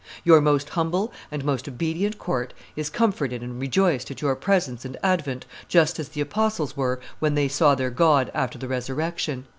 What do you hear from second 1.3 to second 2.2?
most obedient